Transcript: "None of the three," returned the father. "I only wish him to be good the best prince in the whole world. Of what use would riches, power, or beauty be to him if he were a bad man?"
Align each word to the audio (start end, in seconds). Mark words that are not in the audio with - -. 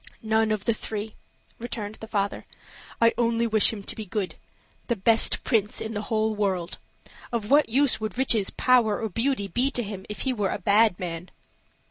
"None 0.23 0.51
of 0.51 0.65
the 0.65 0.73
three," 0.73 1.13
returned 1.59 1.97
the 2.01 2.07
father. 2.07 2.45
"I 2.99 3.13
only 3.19 3.45
wish 3.45 3.71
him 3.71 3.83
to 3.83 3.95
be 3.95 4.03
good 4.07 4.33
the 4.87 4.95
best 4.95 5.43
prince 5.43 5.79
in 5.79 5.93
the 5.93 6.01
whole 6.01 6.33
world. 6.33 6.79
Of 7.31 7.51
what 7.51 7.69
use 7.69 8.01
would 8.01 8.17
riches, 8.17 8.49
power, 8.49 8.99
or 8.99 9.09
beauty 9.09 9.47
be 9.47 9.69
to 9.69 9.83
him 9.83 10.07
if 10.09 10.21
he 10.21 10.33
were 10.33 10.49
a 10.49 10.57
bad 10.57 10.97
man?" 10.99 11.29